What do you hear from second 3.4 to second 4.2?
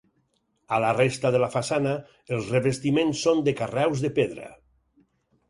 de carreus de